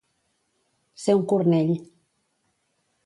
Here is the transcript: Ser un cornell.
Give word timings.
Ser 1.03 1.15
un 1.19 1.27
cornell. 1.33 1.77